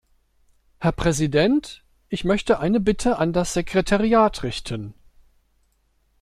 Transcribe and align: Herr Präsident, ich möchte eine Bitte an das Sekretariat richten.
Herr 0.79 0.93
Präsident, 0.93 1.83
ich 2.09 2.23
möchte 2.23 2.59
eine 2.59 2.79
Bitte 2.79 3.19
an 3.19 3.33
das 3.33 3.53
Sekretariat 3.53 4.41
richten. 4.41 4.95